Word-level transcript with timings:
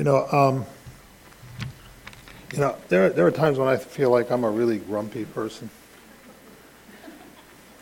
You 0.00 0.04
know, 0.04 0.26
um, 0.32 0.64
you 2.54 2.58
know, 2.58 2.74
there, 2.88 3.10
there 3.10 3.26
are 3.26 3.30
times 3.30 3.58
when 3.58 3.68
I 3.68 3.76
feel 3.76 4.08
like 4.08 4.30
I'm 4.30 4.44
a 4.44 4.50
really 4.50 4.78
grumpy 4.78 5.26
person. 5.26 5.68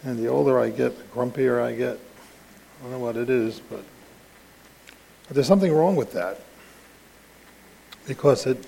And 0.02 0.18
the 0.18 0.26
older 0.26 0.58
I 0.58 0.70
get, 0.70 0.98
the 0.98 1.04
grumpier 1.14 1.62
I 1.62 1.76
get. 1.76 1.96
I 1.96 2.82
don't 2.82 2.90
know 2.90 2.98
what 2.98 3.16
it 3.16 3.30
is, 3.30 3.60
but, 3.60 3.84
but 5.28 5.34
there's 5.34 5.46
something 5.46 5.72
wrong 5.72 5.94
with 5.94 6.12
that. 6.14 6.40
Because 8.08 8.46
it, 8.46 8.66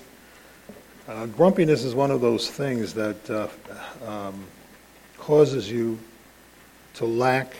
uh, 1.09 1.25
grumpiness 1.25 1.83
is 1.83 1.93
one 1.93 2.09
of 2.09 2.21
those 2.21 2.49
things 2.49 2.93
that 2.93 3.29
uh, 3.29 3.49
um, 4.07 4.45
causes 5.17 5.69
you 5.69 5.99
to 6.93 7.05
lack 7.05 7.53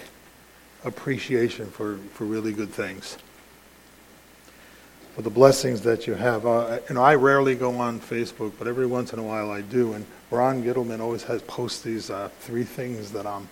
appreciation 0.86 1.70
for, 1.70 1.98
for 2.14 2.23
really 2.23 2.54
good 2.54 2.70
things 2.70 3.18
for 5.16 5.21
the 5.21 5.30
blessings 5.30 5.82
that 5.82 6.08
you 6.08 6.13
have. 6.13 6.45
Uh, 6.45 6.80
you 6.88 6.95
know, 6.95 7.04
I 7.04 7.16
rarely 7.16 7.55
go 7.55 7.76
on 7.76 7.99
Facebook, 7.99 8.54
but 8.58 8.67
every 8.67 8.88
once 8.88 9.13
in 9.13 9.20
a 9.20 9.23
while 9.23 9.52
I 9.52 9.62
do. 9.62 9.94
And 9.94 10.05
Ron 10.30 10.63
Gittleman 10.63 10.99
always 10.99 11.23
has 11.23 11.41
posts 11.44 11.81
these 11.81 12.09
uh, 12.09 12.30
three 12.40 12.63
things 12.63 13.12
that 13.12 13.26
I'm 13.26 13.50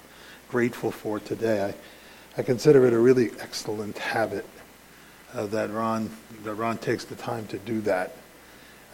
grateful 0.50 0.92
for 0.92 1.20
today. 1.20 1.66
I, 1.66 2.40
I 2.40 2.44
consider 2.44 2.86
it 2.86 2.94
a 2.94 3.00
really 3.00 3.32
excellent 3.40 3.98
habit 3.98 4.46
uh, 5.34 5.46
that 5.48 5.70
Ron 5.72 6.10
that 6.44 6.56
Ron 6.56 6.78
takes 6.78 7.06
the 7.06 7.16
time 7.16 7.46
to 7.48 7.58
do 7.60 7.82
that 7.82 8.16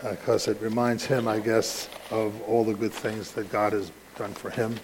because 0.01 0.47
uh, 0.47 0.51
it 0.51 0.61
reminds 0.61 1.05
him, 1.05 1.27
I 1.27 1.39
guess, 1.39 1.87
of 2.11 2.41
all 2.43 2.63
the 2.63 2.73
good 2.73 2.93
things 2.93 3.31
that 3.31 3.51
God 3.51 3.73
has 3.73 3.91
done 4.17 4.33
for 4.33 4.49
him 4.49 4.75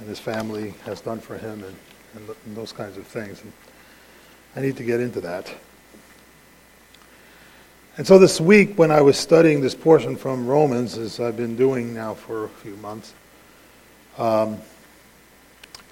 and 0.00 0.08
his 0.08 0.18
family 0.18 0.74
has 0.86 1.00
done 1.00 1.20
for 1.20 1.36
him, 1.36 1.62
and, 1.62 1.76
and, 2.14 2.36
and 2.46 2.56
those 2.56 2.72
kinds 2.72 2.96
of 2.96 3.06
things. 3.06 3.42
And 3.42 3.52
I 4.56 4.60
need 4.60 4.76
to 4.78 4.84
get 4.84 4.98
into 4.98 5.20
that. 5.20 5.54
And 7.96 8.06
so 8.06 8.18
this 8.18 8.40
week, 8.40 8.78
when 8.78 8.92
I 8.92 9.00
was 9.00 9.18
studying 9.18 9.60
this 9.60 9.74
portion 9.74 10.14
from 10.16 10.46
Romans, 10.46 10.96
as 10.96 11.18
I've 11.18 11.36
been 11.36 11.56
doing 11.56 11.92
now 11.92 12.14
for 12.14 12.44
a 12.44 12.48
few 12.48 12.76
months, 12.76 13.14
um, 14.16 14.58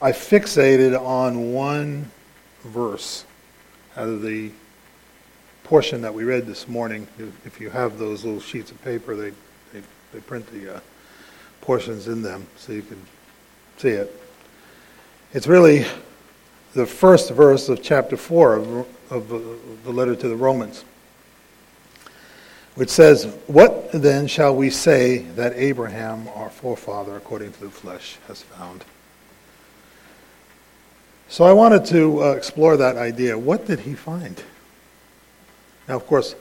I 0.01 0.13
fixated 0.13 0.99
on 0.99 1.53
one 1.53 2.09
verse 2.63 3.25
out 3.97 4.09
of 4.09 4.23
the 4.23 4.53
portion 5.65 6.01
that 6.03 6.15
we 6.15 6.23
read 6.23 6.47
this 6.47 6.69
morning. 6.69 7.09
If 7.45 7.61
you 7.61 7.69
have 7.69 7.99
those 7.99 8.25
little 8.25 8.41
sheets 8.41 8.71
of 8.71 8.81
paper, 8.85 9.17
they, 9.17 9.31
they, 9.73 9.83
they 10.13 10.21
print 10.21 10.47
the 10.53 10.77
uh, 10.77 10.81
portions 11.63 12.07
in 12.07 12.23
them 12.23 12.47
so 12.57 12.73
you 12.73 12.83
can 12.83 13.03
see 13.77 13.91
it. 13.91 14.23
It's 15.33 15.49
really 15.49 15.85
the 16.75 16.87
first 16.87 17.33
verse 17.33 17.69
of 17.69 17.83
chapter 17.83 18.17
4 18.17 18.55
of, 18.55 18.87
of 19.11 19.29
the 19.85 19.93
letter 19.93 20.15
to 20.15 20.29
the 20.29 20.37
Romans 20.37 20.85
which 22.79 22.91
says, 22.91 23.25
What 23.49 23.91
then 23.91 24.29
shall 24.29 24.55
we 24.55 24.71
say 24.71 25.19
that 25.35 25.53
Abraham, 25.57 26.29
our 26.37 26.49
forefather, 26.49 27.17
according 27.17 27.51
to 27.55 27.61
the 27.63 27.71
flesh, 27.71 28.19
has 28.29 28.43
found? 28.43 28.85
So 31.27 31.43
I 31.43 31.53
wanted 31.53 31.87
to 31.87 32.23
uh, 32.23 32.31
explore 32.35 32.77
that 32.77 32.97
idea. 32.97 33.37
What 33.37 33.67
did 33.67 33.81
he 33.81 33.95
find? 33.95 34.41
Now, 35.89 35.97
of 35.97 36.07
course, 36.07 36.37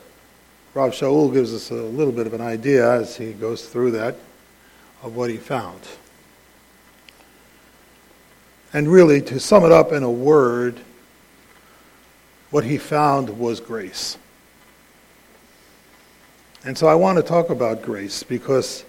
Rav 0.75 0.91
Shaul 0.91 1.33
gives 1.33 1.55
us 1.55 1.71
a 1.71 1.73
little 1.73 2.13
bit 2.13 2.27
of 2.27 2.35
an 2.35 2.41
idea 2.41 2.87
as 2.87 3.17
he 3.17 3.33
goes 3.33 3.67
through 3.67 3.91
that 3.91 4.15
of 5.01 5.15
what 5.15 5.31
he 5.31 5.37
found. 5.37 5.81
And 8.73 8.87
really, 8.87 9.23
to 9.23 9.39
sum 9.39 9.65
it 9.65 9.71
up 9.71 9.91
in 9.91 10.03
a 10.03 10.11
word, 10.11 10.81
what 12.51 12.63
he 12.63 12.77
found 12.77 13.39
was 13.39 13.59
grace. 13.59 14.19
And 16.67 16.77
so 16.77 16.87
I 16.87 16.95
want 16.95 17.15
to 17.15 17.23
talk 17.23 17.49
about 17.49 17.81
grace 17.81 18.23
because 18.23 18.83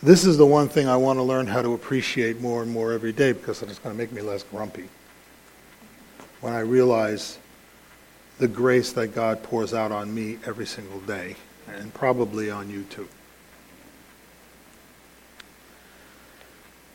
this 0.00 0.24
is 0.24 0.38
the 0.38 0.46
one 0.46 0.68
thing 0.68 0.86
I 0.86 0.96
want 0.96 1.18
to 1.18 1.24
learn 1.24 1.44
how 1.44 1.60
to 1.60 1.74
appreciate 1.74 2.40
more 2.40 2.62
and 2.62 2.70
more 2.70 2.92
every 2.92 3.10
day 3.10 3.32
because 3.32 3.62
it's 3.62 3.80
going 3.80 3.92
to 3.92 3.98
make 3.98 4.12
me 4.12 4.22
less 4.22 4.44
grumpy. 4.44 4.88
When 6.40 6.52
I 6.52 6.60
realize 6.60 7.36
the 8.38 8.46
grace 8.46 8.92
that 8.92 9.08
God 9.08 9.42
pours 9.42 9.74
out 9.74 9.90
on 9.90 10.14
me 10.14 10.38
every 10.46 10.66
single 10.66 11.00
day, 11.00 11.34
and 11.66 11.92
probably 11.92 12.48
on 12.48 12.70
you 12.70 12.84
too. 12.84 13.08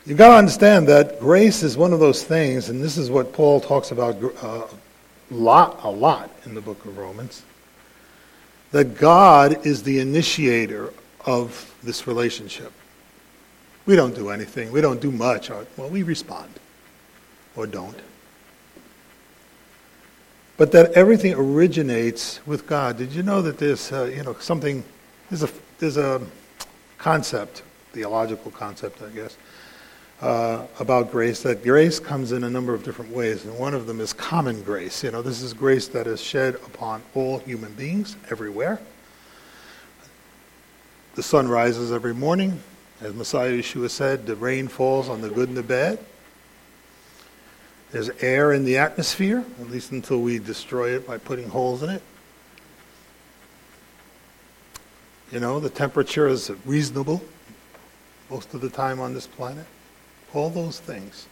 You've 0.06 0.18
got 0.18 0.30
to 0.30 0.36
understand 0.36 0.88
that 0.88 1.20
grace 1.20 1.62
is 1.62 1.76
one 1.76 1.92
of 1.92 2.00
those 2.00 2.24
things, 2.24 2.70
and 2.70 2.82
this 2.82 2.98
is 2.98 3.10
what 3.10 3.34
Paul 3.34 3.60
talks 3.60 3.92
about 3.92 4.16
a 4.42 4.64
lot, 5.30 5.84
a 5.84 5.90
lot 5.90 6.32
in 6.46 6.54
the 6.54 6.62
book 6.62 6.86
of 6.86 6.98
Romans 6.98 7.44
that 8.72 8.98
God 8.98 9.66
is 9.66 9.84
the 9.84 10.00
initiator 10.00 10.92
of 11.26 11.74
this 11.84 12.08
relationship. 12.08 12.72
We 13.86 13.96
don't 13.96 14.16
do 14.16 14.30
anything. 14.30 14.72
We 14.72 14.82
don't 14.82 15.00
do 15.00 15.12
much. 15.12 15.50
Well, 15.50 15.90
we 15.90 16.04
respond 16.04 16.50
or 17.56 17.68
don't. 17.68 17.98
But 20.58 20.72
that 20.72 20.94
everything 20.94 21.34
originates 21.34 22.46
with 22.48 22.66
God. 22.66 22.98
Did 22.98 23.12
you 23.12 23.24
know 23.24 23.42
that 23.42 23.58
there's, 23.58 23.92
uh, 23.92 24.06
you 24.06 24.24
know, 24.24 24.36
something, 24.40 24.84
there's 25.30 25.44
a, 25.44 25.50
there's 25.80 25.98
a 25.98 26.22
concept, 26.98 27.64
theological 27.92 28.52
concept, 28.52 29.02
I 29.02 29.10
guess, 29.10 29.38
uh, 30.22 30.66
about 30.80 31.12
grace 31.12 31.44
that 31.44 31.64
grace 31.64 32.00
comes 32.00 32.32
in 32.32 32.44
a 32.44 32.50
number 32.50 32.74
of 32.74 32.84
different 32.84 33.12
ways, 33.12 33.46
and 33.46 33.58
one 33.58 33.74
of 33.74 33.86
them 33.86 34.00
is 34.00 34.14
common 34.14 34.62
grace. 34.64 35.04
You 35.04 35.12
know, 35.12 35.22
this 35.22 35.42
is 35.42 35.54
grace 35.54 35.88
that 35.90 36.08
is 36.08 36.22
shed 36.22 36.56
upon 36.56 37.02
all 37.14 37.40
human 37.40 37.74
beings 37.74 38.16
everywhere. 38.30 38.80
The 41.16 41.24
sun 41.24 41.48
rises 41.48 41.92
every 41.92 42.14
morning. 42.14 42.62
As 43.02 43.14
Messiah 43.14 43.52
Yeshua 43.52 43.90
said, 43.90 44.26
the 44.26 44.36
rain 44.36 44.68
falls 44.68 45.10
on 45.10 45.22
the 45.22 45.30
good 45.30 45.50
and 45.50 45.58
the 45.58 45.64
bad. 45.64 46.00
There's 47.92 48.10
air 48.22 48.54
in 48.54 48.66
the 48.66 48.78
atmosphere, 48.78 49.44
at 49.60 49.70
least 49.70 49.92
until 49.92 50.22
we 50.22 50.40
destroy 50.40 50.96
it 50.96 51.06
by 51.06 51.18
putting 51.18 51.50
holes 51.50 51.84
in 51.84 51.90
it. 51.90 52.02
You 55.32 55.40
know, 55.40 55.60
the 55.60 55.70
temperature 55.70 56.28
is 56.28 56.52
reasonable 56.66 57.22
most 58.30 58.54
of 58.54 58.62
the 58.62 58.70
time 58.70 59.00
on 59.00 59.14
this 59.14 59.28
planet 59.28 59.66
all 60.36 60.50
those 60.50 60.80
things. 60.80 61.28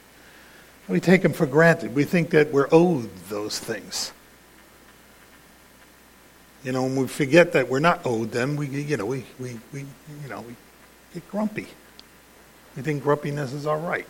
We 0.87 0.99
take 0.99 1.21
them 1.21 1.33
for 1.33 1.45
granted. 1.45 1.95
We 1.95 2.03
think 2.03 2.31
that 2.31 2.51
we're 2.51 2.67
owed 2.71 3.09
those 3.29 3.59
things. 3.59 4.11
You 6.63 6.71
know, 6.71 6.83
when 6.83 6.95
we 6.95 7.07
forget 7.07 7.53
that 7.53 7.69
we're 7.69 7.79
not 7.79 8.05
owed 8.05 8.31
them, 8.31 8.55
we, 8.55 8.67
you 8.67 8.97
know, 8.97 9.05
we, 9.05 9.25
we, 9.39 9.59
we, 9.71 9.81
you 9.81 10.29
know, 10.29 10.41
we 10.41 10.55
get 11.13 11.29
grumpy. 11.29 11.67
We 12.75 12.81
think 12.81 13.03
grumpiness 13.03 13.53
is 13.53 13.65
all 13.65 13.79
right. 13.79 14.07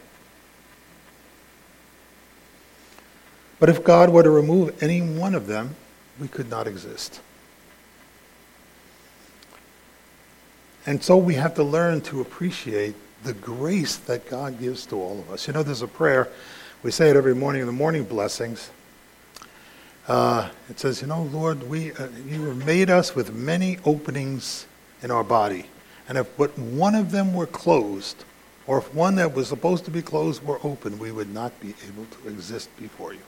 But 3.60 3.70
if 3.70 3.84
God 3.84 4.10
were 4.10 4.24
to 4.24 4.30
remove 4.30 4.84
any 4.84 5.02
one 5.02 5.36
of 5.36 5.48
them, 5.48 5.76
we 6.20 6.28
could 6.28 6.50
not 6.50 6.68
exist. 6.68 7.22
And 10.86 11.02
so 11.02 11.18
we 11.18 11.36
have 11.36 11.56
to 11.56 11.64
learn 11.64 12.02
to 12.02 12.20
appreciate 12.20 12.96
the 13.24 13.34
grace 13.34 13.96
that 13.98 14.30
God 14.30 14.60
gives 14.60 14.86
to 14.88 14.96
all 14.96 15.20
of 15.20 15.32
us. 15.32 15.48
You 15.48 15.54
know, 15.54 15.64
there's 15.64 15.82
a 15.82 15.88
prayer, 15.88 16.30
we 16.84 16.92
say 16.92 17.10
it 17.10 17.16
every 17.16 17.36
morning 17.36 17.62
in 17.62 17.68
the 17.68 17.74
morning 17.74 18.04
blessings. 18.04 18.70
Uh, 20.08 20.50
it 20.70 20.80
says, 20.80 21.02
You 21.02 21.08
know, 21.08 21.24
Lord, 21.24 21.70
we, 21.70 21.94
uh, 21.94 22.08
you 22.28 22.44
have 22.46 22.66
made 22.66 22.90
us 22.90 23.16
with 23.16 23.34
many 23.34 23.78
openings 23.86 24.66
in 25.02 25.12
our 25.12 25.24
body. 25.24 25.66
And 26.10 26.18
if 26.18 26.36
but 26.38 26.58
one 26.60 26.96
of 26.96 27.12
them 27.12 27.34
were 27.34 27.48
closed, 27.48 28.26
or 28.68 28.80
if 28.80 28.94
one 28.94 29.16
that 29.16 29.34
was 29.34 29.48
supposed 29.48 29.86
to 29.86 29.92
be 29.92 30.02
closed 30.02 30.44
were 30.44 30.60
open, 30.64 31.00
we 31.00 31.12
would 31.12 31.34
not 31.34 31.58
be 31.62 31.74
able 31.88 32.06
to 32.06 32.30
exist 32.30 32.70
before 32.78 33.14
you. 33.14 33.22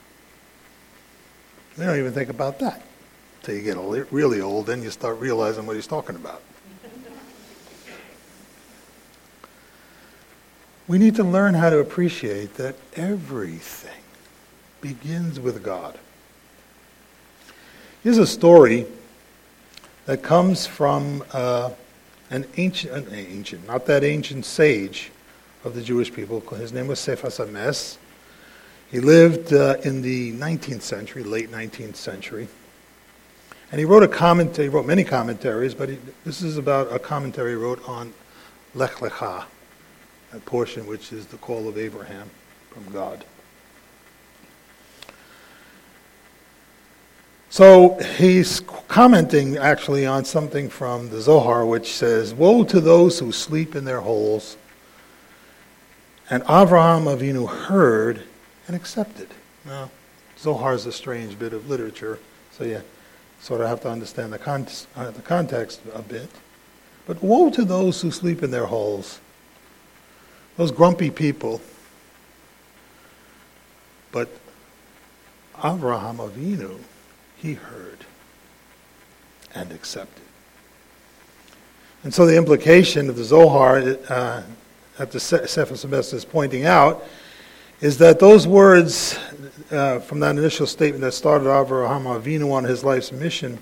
We 1.78 1.84
don't 1.84 1.98
even 1.98 2.12
think 2.12 2.28
about 2.28 2.58
that. 2.60 2.82
Until 3.40 3.56
you 3.56 3.62
get 3.62 4.12
really 4.12 4.40
old, 4.40 4.66
then 4.66 4.82
you 4.82 4.90
start 4.90 5.18
realizing 5.20 5.66
what 5.66 5.76
he's 5.76 5.86
talking 5.86 6.16
about. 6.16 6.42
We 10.88 10.98
need 10.98 11.16
to 11.16 11.24
learn 11.24 11.54
how 11.54 11.70
to 11.70 11.78
appreciate 11.78 12.54
that 12.54 12.76
everything 12.94 14.02
begins 14.80 15.40
with 15.40 15.62
God. 15.62 15.98
Here's 18.04 18.18
a 18.18 18.26
story 18.26 18.86
that 20.04 20.22
comes 20.22 20.64
from 20.64 21.24
uh, 21.32 21.70
an 22.30 22.46
ancient, 22.56 22.92
an 22.92 23.12
ancient, 23.12 23.66
not 23.66 23.86
that 23.86 24.04
ancient 24.04 24.44
sage 24.44 25.10
of 25.64 25.74
the 25.74 25.82
Jewish 25.82 26.12
people. 26.12 26.40
His 26.54 26.72
name 26.72 26.86
was 26.86 27.00
Sefas 27.00 27.44
Emes. 27.44 27.96
He 28.88 29.00
lived 29.00 29.52
uh, 29.52 29.78
in 29.82 30.02
the 30.02 30.32
19th 30.34 30.82
century, 30.82 31.24
late 31.24 31.50
19th 31.50 31.96
century. 31.96 32.46
And 33.72 33.80
he 33.80 33.84
wrote 33.84 34.04
a 34.04 34.08
commentary, 34.08 34.68
he 34.68 34.74
wrote 34.74 34.86
many 34.86 35.02
commentaries, 35.02 35.74
but 35.74 35.88
he, 35.88 35.98
this 36.24 36.42
is 36.42 36.56
about 36.56 36.92
a 36.92 37.00
commentary 37.00 37.50
he 37.50 37.56
wrote 37.56 37.86
on 37.88 38.14
Lech 38.74 38.92
Lecha, 38.92 39.46
portion 40.40 40.86
which 40.86 41.12
is 41.12 41.26
the 41.26 41.36
call 41.38 41.68
of 41.68 41.78
Abraham 41.78 42.28
from 42.70 42.92
God. 42.92 43.24
So 47.48 47.98
he's 48.18 48.60
commenting 48.60 49.56
actually 49.56 50.04
on 50.04 50.26
something 50.26 50.68
from 50.68 51.08
the 51.08 51.20
Zohar, 51.20 51.64
which 51.64 51.94
says, 51.94 52.34
Woe 52.34 52.64
to 52.64 52.80
those 52.80 53.18
who 53.18 53.32
sleep 53.32 53.74
in 53.74 53.86
their 53.86 54.00
holes. 54.00 54.58
And 56.28 56.42
Avraham 56.44 57.04
Avinu 57.04 57.48
heard 57.48 58.24
and 58.66 58.76
accepted. 58.76 59.28
Now, 59.64 59.90
Zohar 60.38 60.74
is 60.74 60.84
a 60.86 60.92
strange 60.92 61.38
bit 61.38 61.52
of 61.52 61.70
literature, 61.70 62.18
so 62.52 62.64
you 62.64 62.82
sort 63.40 63.60
of 63.60 63.68
have 63.68 63.80
to 63.82 63.90
understand 63.90 64.32
the, 64.32 64.38
con- 64.38 64.66
uh, 64.94 65.12
the 65.12 65.22
context 65.22 65.80
a 65.94 66.02
bit. 66.02 66.28
But 67.06 67.22
woe 67.22 67.48
to 67.50 67.64
those 67.64 68.02
who 68.02 68.10
sleep 68.10 68.42
in 68.42 68.50
their 68.50 68.66
holes, 68.66 69.20
those 70.56 70.70
grumpy 70.70 71.10
people. 71.10 71.60
But 74.12 74.28
Avraham 75.56 76.16
Avinu, 76.16 76.78
he 77.36 77.54
heard 77.54 77.98
and 79.54 79.72
accepted. 79.72 80.22
And 82.04 82.14
so 82.14 82.26
the 82.26 82.36
implication 82.36 83.08
of 83.08 83.16
the 83.16 83.24
Zohar 83.24 83.78
uh, 83.78 84.42
that 84.96 85.10
the 85.10 85.18
Sefas 85.18 85.84
Emes 85.84 86.14
is 86.14 86.24
pointing 86.24 86.64
out 86.64 87.04
is 87.80 87.98
that 87.98 88.18
those 88.18 88.46
words 88.46 89.18
uh, 89.70 89.98
from 90.00 90.20
that 90.20 90.36
initial 90.36 90.66
statement 90.66 91.02
that 91.02 91.12
started 91.12 91.46
Avraham 91.46 92.04
Avinu 92.04 92.52
on 92.52 92.64
his 92.64 92.82
life's 92.84 93.12
mission 93.12 93.58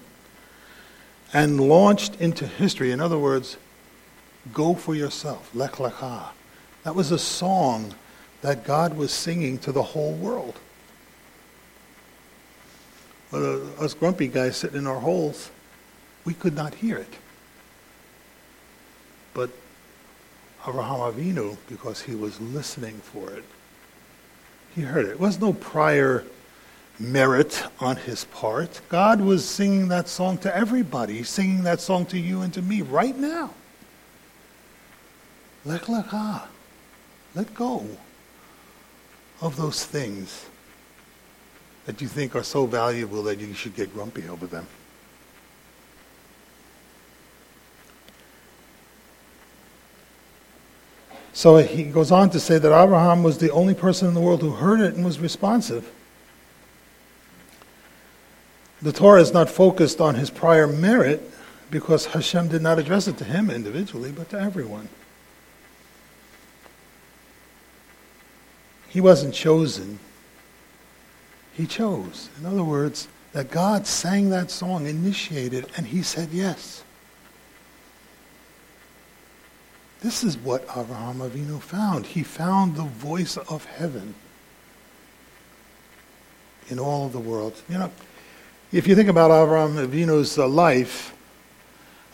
and 1.33 1.61
launched 1.61 2.21
into 2.21 2.47
history, 2.47 2.93
in 2.93 3.01
other 3.01 3.19
words, 3.19 3.57
go 4.53 4.75
for 4.75 4.95
yourself, 4.95 5.53
lech 5.55 5.73
lecha. 5.73 6.29
That 6.85 6.95
was 6.95 7.11
a 7.11 7.19
song 7.19 7.95
that 8.43 8.65
God 8.65 8.97
was 8.97 9.11
singing 9.11 9.59
to 9.61 9.73
the 9.73 9.83
whole 9.83 10.13
world. 10.13 10.59
But 13.31 13.43
uh, 13.43 13.83
us 13.83 13.95
grumpy 13.95 14.29
guys 14.29 14.59
sitting 14.59 14.79
in 14.79 14.87
our 14.87 15.01
holes, 15.01 15.51
we 16.25 16.35
could 16.35 16.55
not 16.55 16.75
hear 16.75 16.99
it. 16.99 17.13
But 19.33 19.51
Abraham 20.69 21.01
Avinu, 21.01 21.57
because 21.69 22.03
he 22.03 22.15
was 22.15 22.41
listening 22.41 22.95
for 22.99 23.31
it, 23.31 23.45
he 24.75 24.83
heard 24.83 25.07
it. 25.07 25.13
It 25.13 25.21
was 25.21 25.41
no 25.41 25.53
prior 25.53 26.25
merit 26.99 27.65
on 27.81 27.97
his 27.97 28.25
part. 28.27 28.81
God 28.89 29.21
was 29.21 29.45
singing 29.45 29.89
that 29.89 30.07
song 30.07 30.39
to 30.39 30.55
everybody. 30.55 31.15
He's 31.19 31.29
singing 31.29 31.65
that 31.65 31.81
song 31.81 32.07
to 32.07 32.19
you 32.19 32.43
and 32.43 32.53
to 32.55 32.63
me 32.63 32.83
right 32.83 33.17
now. 33.17 33.55
Lech 35.65 35.83
lecha. 35.83 36.43
Let 37.35 37.53
go 37.55 37.87
of 39.41 39.57
those 39.57 39.85
things 39.85 40.47
that 41.87 42.01
you 42.01 42.09
think 42.09 42.35
are 42.35 42.43
so 42.43 42.67
valuable 42.67 43.23
that 43.25 43.39
you 43.39 43.53
should 43.55 43.75
get 43.75 43.93
grumpy 43.93 44.29
over 44.29 44.47
them. 44.47 44.67
So 51.33 51.57
he 51.57 51.83
goes 51.83 52.13
on 52.13 52.31
to 52.31 52.41
say 52.41 52.59
that 52.59 52.73
Abraham 52.73 53.25
was 53.25 53.39
the 53.39 53.51
only 53.51 53.75
person 53.75 54.07
in 54.07 54.15
the 54.15 54.21
world 54.21 54.41
who 54.41 54.53
heard 54.53 54.81
it 54.81 54.95
and 54.95 55.05
was 55.05 55.19
responsive. 55.19 55.91
The 58.81 58.93
Torah 58.93 59.21
is 59.21 59.33
not 59.33 59.51
focused 59.51 60.01
on 60.01 60.15
his 60.15 60.31
prior 60.31 60.69
merit 60.69 61.29
because 61.71 62.07
Hashem 62.07 62.49
did 62.49 62.63
not 62.63 62.79
address 62.79 63.09
it 63.09 63.19
to 63.19 63.25
him 63.25 63.51
individually, 63.51 64.13
but 64.13 64.31
to 64.31 64.41
everyone. 64.41 64.89
He 68.95 69.01
wasn't 69.01 69.35
chosen, 69.35 69.99
he 71.53 71.67
chose. 71.67 72.31
In 72.39 72.47
other 72.47 72.63
words, 72.63 73.09
that 73.33 73.51
God 73.51 73.89
sang 73.89 74.31
that 74.31 74.53
song, 74.53 74.87
initiated, 74.87 75.67
and 75.77 75.85
he 75.85 76.05
said 76.05 76.29
yes. 76.31 76.85
This 80.01 80.23
is 80.23 80.39
what 80.39 80.63
Abraham 80.77 81.19
Avinu 81.19 81.61
found. 81.61 82.07
He 82.07 82.23
found 82.23 82.77
the 82.77 82.85
voice 82.85 83.37
of 83.37 83.65
heaven 83.65 84.15
in 86.69 86.79
all 86.79 87.07
of 87.07 87.13
the 87.13 87.19
world. 87.19 87.61
You 87.69 87.79
know, 87.79 87.91
if 88.71 88.87
you 88.87 88.95
think 88.95 89.09
about 89.09 89.33
Abraham 89.33 89.75
Avinu's 89.75 90.39
uh, 90.39 90.47
life, 90.47 91.17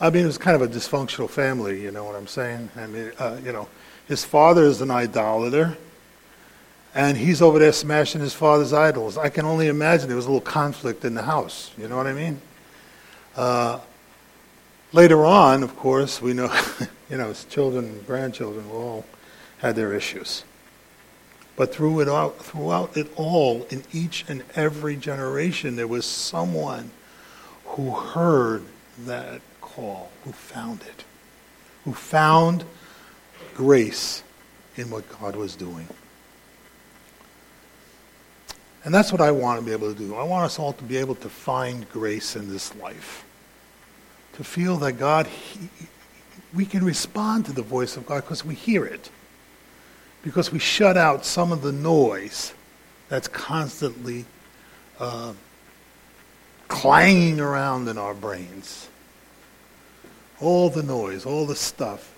I 0.00 0.08
mean, 0.08 0.22
it 0.22 0.28
was 0.28 0.38
kind 0.38 0.54
of 0.54 0.62
a 0.62 0.74
dysfunctional 0.74 1.28
family, 1.28 1.82
you 1.82 1.90
know 1.90 2.04
what 2.04 2.16
I'm 2.16 2.26
saying? 2.26 2.70
I 2.74 2.86
mean, 2.86 3.12
uh, 3.18 3.36
you 3.44 3.52
know, 3.52 3.68
his 4.08 4.24
father 4.24 4.64
is 4.64 4.80
an 4.80 4.90
idolater, 4.90 5.76
and 6.94 7.16
he's 7.16 7.40
over 7.40 7.58
there 7.58 7.72
smashing 7.72 8.20
his 8.20 8.34
father's 8.34 8.72
idols. 8.72 9.16
I 9.16 9.28
can 9.28 9.44
only 9.44 9.68
imagine 9.68 10.08
there 10.08 10.16
was 10.16 10.26
a 10.26 10.30
little 10.30 10.40
conflict 10.40 11.04
in 11.04 11.14
the 11.14 11.22
house, 11.22 11.70
you 11.78 11.88
know 11.88 11.96
what 11.96 12.06
I 12.06 12.12
mean? 12.12 12.40
Uh, 13.36 13.80
later 14.92 15.24
on, 15.24 15.62
of 15.62 15.76
course, 15.76 16.20
we 16.20 16.32
know 16.32 16.52
you 17.10 17.16
know, 17.18 17.28
his 17.28 17.44
children 17.44 17.84
and 17.86 18.06
grandchildren 18.06 18.64
all 18.70 19.04
had 19.58 19.76
their 19.76 19.92
issues. 19.92 20.44
But 21.56 21.74
through 21.74 22.00
it 22.00 22.08
all, 22.08 22.30
throughout 22.30 22.96
it 22.96 23.10
all, 23.16 23.64
in 23.64 23.82
each 23.92 24.24
and 24.28 24.42
every 24.54 24.96
generation, 24.96 25.76
there 25.76 25.88
was 25.88 26.06
someone 26.06 26.90
who 27.64 27.90
heard 27.90 28.64
that 29.00 29.42
call, 29.60 30.10
who 30.24 30.32
found 30.32 30.82
it, 30.82 31.04
who 31.84 31.92
found 31.92 32.64
grace 33.54 34.22
in 34.76 34.88
what 34.90 35.06
God 35.20 35.36
was 35.36 35.56
doing. 35.56 35.86
And 38.84 38.94
that's 38.94 39.12
what 39.12 39.20
I 39.20 39.30
want 39.30 39.60
to 39.60 39.66
be 39.66 39.72
able 39.72 39.92
to 39.92 39.98
do. 39.98 40.14
I 40.14 40.22
want 40.22 40.44
us 40.44 40.58
all 40.58 40.72
to 40.72 40.84
be 40.84 40.96
able 40.96 41.14
to 41.16 41.28
find 41.28 41.88
grace 41.90 42.34
in 42.34 42.50
this 42.50 42.74
life. 42.76 43.24
To 44.34 44.44
feel 44.44 44.76
that 44.78 44.92
God, 44.92 45.26
he, 45.26 45.68
we 46.54 46.64
can 46.64 46.84
respond 46.84 47.46
to 47.46 47.52
the 47.52 47.62
voice 47.62 47.96
of 47.96 48.06
God 48.06 48.22
because 48.22 48.44
we 48.44 48.54
hear 48.54 48.86
it. 48.86 49.10
Because 50.22 50.50
we 50.50 50.58
shut 50.58 50.96
out 50.96 51.26
some 51.26 51.52
of 51.52 51.62
the 51.62 51.72
noise 51.72 52.54
that's 53.08 53.28
constantly 53.28 54.24
uh, 54.98 55.34
clanging 56.68 57.40
around 57.40 57.88
in 57.88 57.98
our 57.98 58.14
brains. 58.14 58.88
All 60.40 60.70
the 60.70 60.82
noise, 60.82 61.26
all 61.26 61.44
the 61.44 61.56
stuff. 61.56 62.14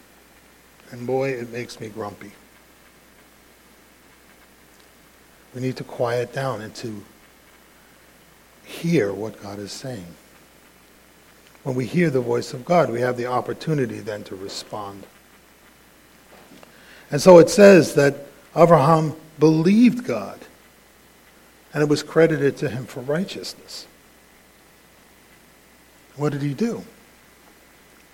And 0.90 1.06
boy, 1.06 1.30
it 1.30 1.50
makes 1.50 1.80
me 1.80 1.88
grumpy. 1.88 2.32
We 5.54 5.60
need 5.60 5.76
to 5.76 5.84
quiet 5.84 6.32
down 6.32 6.60
and 6.60 6.74
to 6.76 7.04
hear 8.64 9.12
what 9.12 9.42
God 9.42 9.58
is 9.58 9.72
saying. 9.72 10.06
When 11.62 11.74
we 11.74 11.86
hear 11.86 12.10
the 12.10 12.20
voice 12.20 12.52
of 12.54 12.64
God, 12.64 12.90
we 12.90 13.00
have 13.00 13.16
the 13.16 13.26
opportunity 13.26 14.00
then 14.00 14.24
to 14.24 14.34
respond. 14.34 15.04
And 17.10 17.20
so 17.20 17.38
it 17.38 17.50
says 17.50 17.94
that 17.94 18.16
Abraham 18.56 19.14
believed 19.38 20.04
God, 20.04 20.40
and 21.72 21.82
it 21.82 21.88
was 21.88 22.02
credited 22.02 22.56
to 22.58 22.68
him 22.68 22.86
for 22.86 23.00
righteousness. 23.00 23.86
What 26.16 26.32
did 26.32 26.42
he 26.42 26.54
do? 26.54 26.84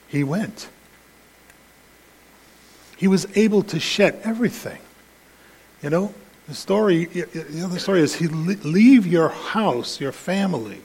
He 0.09 0.25
went. 0.25 0.69
He 2.97 3.09
was 3.09 3.27
able 3.37 3.63
to 3.65 3.79
shed 3.79 4.21
everything. 4.25 4.81
You 5.83 5.91
know, 5.91 6.15
the 6.49 6.55
story, 6.55 7.05
the 7.05 7.63
other 7.63 7.79
story 7.79 8.01
is 8.01 8.15
he 8.15 8.27
leave 8.27 9.07
your 9.07 9.29
house, 9.29 10.01
your 10.01 10.13
family, 10.13 10.81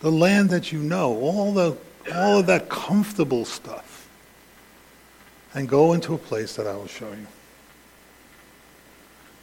the 0.00 0.10
land 0.10 0.50
that 0.50 0.70
you 0.70 0.78
know, 0.78 1.18
all, 1.18 1.52
the, 1.52 1.76
all 2.14 2.38
of 2.38 2.46
that 2.46 2.68
comfortable 2.68 3.44
stuff, 3.44 4.08
and 5.52 5.68
go 5.68 5.92
into 5.92 6.14
a 6.14 6.18
place 6.18 6.54
that 6.56 6.66
I 6.66 6.76
will 6.76 6.86
show 6.86 7.10
you. 7.10 7.26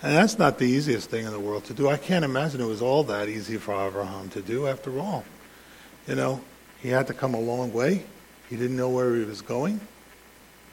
And 0.01 0.15
that's 0.15 0.39
not 0.39 0.57
the 0.57 0.65
easiest 0.65 1.09
thing 1.09 1.25
in 1.25 1.31
the 1.31 1.39
world 1.39 1.65
to 1.65 1.73
do. 1.73 1.89
I 1.89 1.97
can't 1.97 2.23
imagine 2.23 2.61
it 2.61 2.65
was 2.65 2.81
all 2.81 3.03
that 3.05 3.27
easy 3.27 3.57
for 3.57 3.73
Abraham 3.73 4.29
to 4.29 4.41
do 4.41 4.67
after 4.67 4.99
all. 4.99 5.25
You 6.07 6.15
know, 6.15 6.41
he 6.81 6.89
had 6.89 7.07
to 7.07 7.13
come 7.13 7.33
a 7.33 7.39
long 7.39 7.73
way. 7.73 8.05
He 8.49 8.55
didn't 8.55 8.77
know 8.77 8.89
where 8.89 9.15
he 9.15 9.23
was 9.23 9.41
going. 9.41 9.81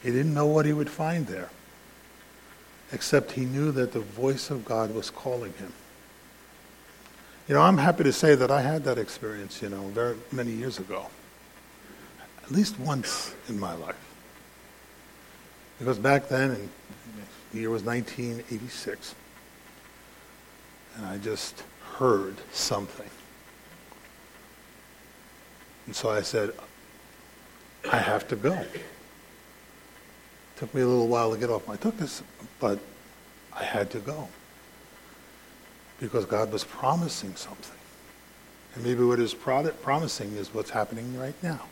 He 0.02 0.10
didn't 0.10 0.34
know 0.34 0.46
what 0.46 0.66
he 0.66 0.72
would 0.72 0.90
find 0.90 1.26
there. 1.26 1.50
Except 2.92 3.32
he 3.32 3.44
knew 3.44 3.70
that 3.73 3.92
the 3.92 4.00
voice 4.00 4.50
of 4.50 4.64
God 4.64 4.94
was 4.94 5.11
calling 5.11 5.52
him. 5.54 5.73
You 7.47 7.54
know, 7.54 7.62
I'm 7.62 7.78
happy 7.78 8.04
to 8.04 8.12
say 8.12 8.35
that 8.35 8.50
I 8.50 8.61
had 8.62 8.85
that 8.85 8.99
experience, 8.99 9.62
you 9.62 9.68
know, 9.68 9.88
very 9.88 10.16
many 10.30 10.52
years 10.52 10.78
ago. 10.78 11.06
At 12.44 12.50
least 12.50 12.78
once 12.78 13.35
in 13.49 13.59
my 13.59 13.75
life. 13.75 13.97
Because 15.78 15.99
back 15.99 16.28
then, 16.28 16.50
and 16.50 16.68
the 17.52 17.59
year 17.59 17.70
was 17.70 17.82
1986, 17.82 19.14
and 20.97 21.06
I 21.06 21.18
just 21.18 21.62
heard 21.97 22.37
something. 22.52 23.09
And 25.87 25.97
so 25.97 26.11
I 26.11 26.23
said, 26.23 26.52
I 27.90 27.97
have 27.97 28.28
to 28.28 28.37
go. 28.37 28.64
Took 30.61 30.75
me 30.75 30.83
a 30.83 30.87
little 30.87 31.09
while 31.09 31.33
to 31.33 31.38
get 31.38 31.49
off 31.49 31.67
my 31.67 31.76
this, 31.76 32.23
but 32.59 32.79
I 33.50 33.64
had 33.64 33.90
to 33.93 33.99
go 33.99 34.29
because 35.99 36.26
God 36.26 36.52
was 36.52 36.64
promising 36.64 37.35
something. 37.35 37.79
And 38.75 38.85
maybe 38.85 39.02
what 39.02 39.19
is 39.21 39.33
promising 39.33 40.37
is 40.37 40.52
what's 40.52 40.69
happening 40.69 41.19
right 41.19 41.35
now. 41.43 41.62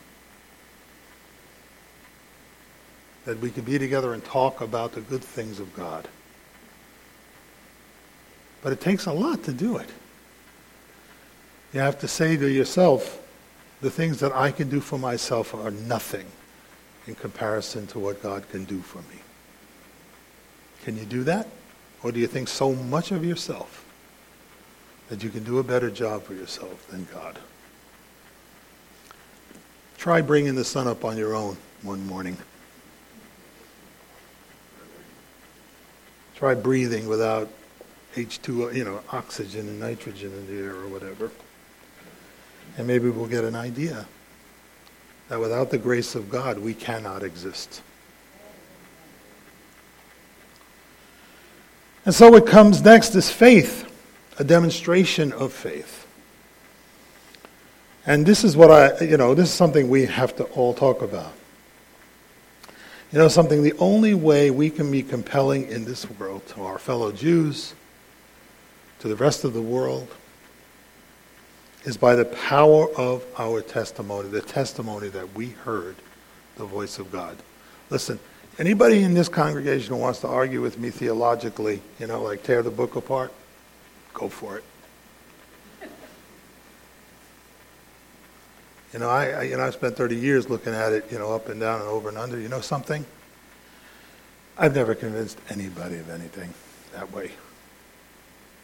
That 3.25 3.39
we 3.39 3.51
could 3.51 3.65
be 3.65 3.77
together 3.77 4.15
and 4.15 4.25
talk 4.25 4.59
about 4.59 4.93
the 4.93 5.01
good 5.01 5.23
things 5.23 5.59
of 5.59 5.71
God. 5.75 6.07
But 8.63 8.73
it 8.73 8.81
takes 8.81 9.05
a 9.05 9.13
lot 9.13 9.43
to 9.43 9.53
do 9.53 9.77
it. 9.77 9.89
You 11.73 11.81
have 11.81 11.99
to 11.99 12.07
say 12.07 12.37
to 12.37 12.49
yourself, 12.49 13.21
the 13.81 13.91
things 13.91 14.19
that 14.21 14.31
I 14.31 14.49
can 14.49 14.67
do 14.67 14.81
for 14.81 14.97
myself 14.97 15.53
are 15.53 15.69
nothing 15.69 16.25
in 17.09 17.15
comparison 17.15 17.87
to 17.87 17.97
what 17.97 18.21
God 18.21 18.47
can 18.49 18.65
do 18.65 18.79
for 18.81 18.99
me. 18.99 19.19
Can 20.83 20.95
you 20.95 21.05
do 21.05 21.23
that? 21.23 21.47
Or 22.03 22.11
do 22.11 22.19
you 22.19 22.27
think 22.27 22.47
so 22.47 22.73
much 22.73 23.11
of 23.11 23.25
yourself 23.25 23.83
that 25.09 25.23
you 25.23 25.29
can 25.29 25.43
do 25.43 25.57
a 25.57 25.63
better 25.63 25.89
job 25.89 26.23
for 26.23 26.35
yourself 26.35 26.87
than 26.87 27.07
God? 27.11 27.39
Try 29.97 30.21
bringing 30.21 30.53
the 30.53 30.63
sun 30.63 30.87
up 30.87 31.03
on 31.03 31.17
your 31.17 31.35
own 31.35 31.57
one 31.81 32.05
morning. 32.05 32.37
Try 36.35 36.53
breathing 36.53 37.07
without 37.07 37.49
H2O, 38.15 38.73
you 38.73 38.85
know, 38.85 39.01
oxygen 39.11 39.67
and 39.67 39.79
nitrogen 39.79 40.31
in 40.31 40.47
the 40.47 40.63
air 40.63 40.75
or 40.75 40.87
whatever. 40.87 41.31
And 42.77 42.87
maybe 42.87 43.09
we'll 43.09 43.27
get 43.27 43.43
an 43.43 43.55
idea 43.55 44.05
that 45.29 45.39
without 45.39 45.69
the 45.69 45.77
grace 45.77 46.15
of 46.15 46.29
God, 46.29 46.59
we 46.59 46.73
cannot 46.73 47.23
exist. 47.23 47.81
And 52.05 52.13
so 52.13 52.29
what 52.29 52.47
comes 52.47 52.81
next 52.81 53.13
is 53.15 53.29
faith, 53.29 53.85
a 54.39 54.43
demonstration 54.43 55.31
of 55.31 55.53
faith. 55.53 56.07
And 58.05 58.25
this 58.25 58.43
is 58.43 58.57
what 58.57 58.71
I, 58.71 59.03
you 59.03 59.17
know, 59.17 59.35
this 59.35 59.49
is 59.49 59.53
something 59.53 59.87
we 59.87 60.07
have 60.07 60.35
to 60.37 60.45
all 60.45 60.73
talk 60.73 61.03
about. 61.03 61.33
You 63.11 63.19
know, 63.19 63.27
something, 63.27 63.61
the 63.61 63.77
only 63.77 64.15
way 64.15 64.49
we 64.49 64.71
can 64.71 64.89
be 64.89 65.03
compelling 65.03 65.67
in 65.67 65.85
this 65.85 66.09
world 66.11 66.47
to 66.49 66.63
our 66.63 66.79
fellow 66.79 67.11
Jews, 67.11 67.75
to 68.99 69.07
the 69.07 69.15
rest 69.15 69.43
of 69.43 69.53
the 69.53 69.61
world, 69.61 70.07
is 71.85 71.97
by 71.97 72.15
the 72.15 72.25
power 72.25 72.89
of 72.95 73.25
our 73.37 73.61
testimony, 73.61 74.29
the 74.29 74.41
testimony 74.41 75.07
that 75.09 75.33
we 75.33 75.49
heard 75.49 75.95
the 76.57 76.65
voice 76.65 76.99
of 76.99 77.11
God. 77.11 77.37
Listen, 77.89 78.19
Anybody 78.59 79.03
in 79.03 79.13
this 79.13 79.29
congregation 79.29 79.93
who 79.93 80.01
wants 80.01 80.19
to 80.19 80.27
argue 80.27 80.61
with 80.61 80.77
me 80.77 80.89
theologically, 80.89 81.81
you 81.97 82.07
know, 82.07 82.21
like 82.21 82.43
tear 82.43 82.61
the 82.61 82.69
book 82.69 82.97
apart, 82.97 83.31
go 84.13 84.27
for 84.27 84.57
it. 84.57 84.63
You 88.91 88.99
know, 88.99 89.09
I, 89.09 89.29
I, 89.29 89.41
you 89.43 89.55
know 89.55 89.63
I 89.63 89.69
spent 89.69 89.95
30 89.95 90.17
years 90.17 90.49
looking 90.49 90.73
at 90.73 90.91
it, 90.91 91.09
you 91.09 91.17
know, 91.17 91.33
up 91.33 91.47
and 91.47 91.61
down 91.61 91.79
and 91.79 91.89
over 91.89 92.09
and 92.09 92.17
under. 92.17 92.37
You 92.37 92.49
know 92.49 92.59
something? 92.59 93.05
I've 94.57 94.75
never 94.75 94.93
convinced 94.93 95.39
anybody 95.49 95.97
of 95.99 96.09
anything 96.09 96.53
that 96.91 97.13
way. 97.13 97.31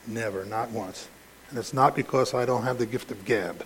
Never, 0.07 0.43
not 0.43 0.71
once. 0.71 1.07
And 1.49 1.59
it's 1.59 1.73
not 1.73 1.95
because 1.95 2.33
I 2.33 2.45
don't 2.45 2.63
have 2.63 2.77
the 2.77 2.85
gift 2.85 3.11
of 3.11 3.23
gab. 3.25 3.65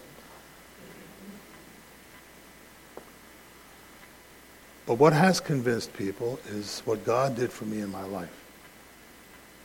But 4.86 4.96
what 4.96 5.14
has 5.14 5.40
convinced 5.40 5.94
people 5.94 6.40
is 6.50 6.82
what 6.84 7.06
God 7.06 7.36
did 7.36 7.52
for 7.52 7.66
me 7.66 7.80
in 7.80 7.92
my 7.92 8.04
life, 8.04 8.34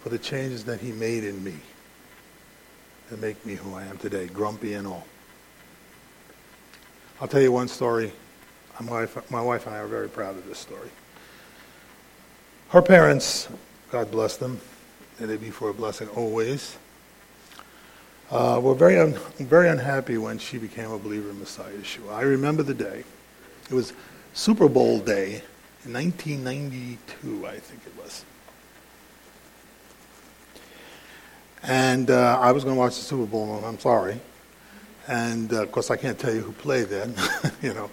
for 0.02 0.11
the 0.11 0.18
changes 0.18 0.64
that 0.66 0.80
he 0.80 0.92
made 0.92 1.25
in 1.25 1.42
me 1.42 1.54
to 3.09 3.16
make 3.16 3.44
me 3.47 3.54
who 3.54 3.75
I 3.75 3.85
am 3.85 3.97
today, 3.97 4.26
grumpy 4.26 4.75
and 4.75 4.87
all. 4.87 5.06
I'll 7.21 7.28
tell 7.28 7.40
you 7.40 7.52
one 7.52 7.68
story. 7.68 8.12
My 8.80 8.90
wife, 8.90 9.30
my 9.30 9.40
wife 9.40 9.66
and 9.66 9.75
I 9.75 9.78
are 9.78 9.87
very 9.87 10.09
proud 10.09 10.37
of 10.37 10.47
this 10.47 10.59
story. 10.59 10.90
Her 12.68 12.83
parents, 12.83 13.49
God 13.90 14.11
bless 14.11 14.37
them, 14.37 14.61
and 15.18 15.30
they 15.30 15.37
be 15.37 15.50
for 15.50 15.71
a 15.71 15.75
blessing 15.75 16.09
always, 16.09 16.76
uh, 18.31 18.61
were 18.62 18.75
very, 18.75 18.99
un- 18.99 19.19
very 19.38 19.69
unhappy 19.69 20.19
when 20.19 20.38
she 20.38 20.59
became 20.59 20.90
a 20.90 20.99
believer 20.99 21.31
in 21.31 21.38
Messiah 21.38 21.73
Yeshua. 21.73 22.14
I 22.14 22.23
remember 22.23 22.62
the 22.62 22.75
day. 22.75 23.04
It 23.71 23.75
was 23.75 23.93
Super 24.33 24.69
Bowl 24.69 24.99
day 24.99 25.43
in 25.85 25.93
1992, 25.93 27.47
I 27.47 27.59
think 27.59 27.81
it 27.87 28.02
was. 28.02 28.25
And 31.62 32.11
uh, 32.11 32.38
I 32.40 32.52
was 32.52 32.64
going 32.64 32.76
to 32.76 32.78
watch 32.78 32.97
the 32.97 33.02
Super 33.02 33.26
Bowl, 33.26 33.62
I'm 33.64 33.78
sorry. 33.78 34.21
And 35.07 35.52
uh, 35.52 35.62
of 35.62 35.73
course, 35.73 35.90
I 35.90 35.97
can't 35.97 36.19
tell 36.19 36.35
you 36.35 36.40
who 36.40 36.52
played 36.52 36.88
then, 36.88 37.14
you 37.62 37.75
know. 37.75 37.90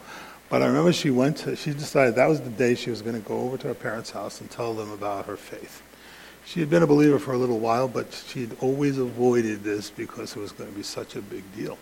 But 0.50 0.61
I 0.61 0.67
remember 0.67 0.91
she 0.91 1.11
went 1.11 1.38
to, 1.38 1.55
she 1.55 1.71
decided 1.71 2.15
that 2.15 2.27
was 2.27 2.41
the 2.41 2.50
day 2.50 2.75
she 2.75 2.89
was 2.89 3.01
going 3.01 3.15
to 3.15 3.25
go 3.25 3.39
over 3.39 3.57
to 3.57 3.67
her 3.69 3.73
parents' 3.73 4.11
house 4.11 4.41
and 4.41 4.51
tell 4.51 4.73
them 4.73 4.91
about 4.91 5.25
her 5.25 5.38
faith. 5.38 5.81
She 6.45 6.60
had 6.60 6.69
been 6.69 6.83
a 6.83 6.88
believer 6.88 7.19
for 7.19 7.33
a 7.33 7.38
little 7.38 7.60
while, 7.60 7.88
but 7.88 8.12
she 8.27 8.41
had 8.41 8.57
always 8.60 8.98
avoided 8.98 9.63
this 9.63 9.89
because 9.89 10.36
it 10.36 10.39
was 10.39 10.51
going 10.51 10.69
to 10.69 10.75
be 10.75 10.83
such 10.83 11.15
a 11.15 11.21
big 11.21 11.43
deal. 11.55 11.77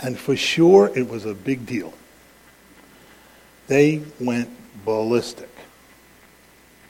And 0.00 0.18
for 0.18 0.36
sure, 0.36 0.90
it 0.94 1.08
was 1.08 1.24
a 1.24 1.34
big 1.34 1.64
deal. 1.64 1.94
They 3.68 4.02
went 4.20 4.50
ballistic. 4.84 5.48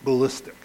Ballistic. 0.02 0.56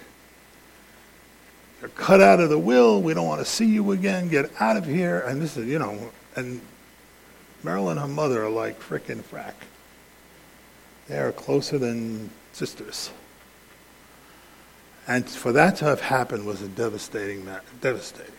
You're 1.82 1.90
cut 1.90 2.22
out 2.22 2.40
of 2.40 2.50
the 2.50 2.58
will. 2.58 3.02
We 3.02 3.14
don't 3.14 3.28
want 3.28 3.40
to 3.42 3.46
see 3.46 3.68
you 3.68 3.92
again. 3.92 4.28
Get 4.30 4.52
out 4.60 4.76
of 4.76 4.86
here. 4.86 5.20
And 5.20 5.42
this 5.42 5.56
is, 5.56 5.68
you 5.68 5.80
know, 5.80 6.12
and 6.36 6.62
Marilyn 7.64 7.98
and 7.98 8.02
her 8.02 8.08
mother 8.08 8.44
are 8.44 8.50
like 8.50 8.80
frickin' 8.80 9.22
frack. 9.22 9.54
They 11.08 11.20
are 11.20 11.32
closer 11.32 11.78
than 11.78 12.30
sisters. 12.54 13.12
And 15.10 15.28
for 15.28 15.52
that 15.54 15.76
to 15.78 15.86
have 15.86 16.02
happened 16.02 16.46
was 16.46 16.62
a 16.62 16.68
devastating, 16.68 17.44
devastating. 17.82 18.32